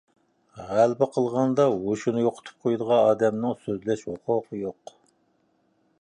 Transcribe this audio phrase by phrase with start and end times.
[0.69, 4.99] غەلىبە قىلغاندا ھوشىنى يوقىتىپ قويىدىغان ئادەمنىڭ سۆزلەش ھوقۇقى يوق!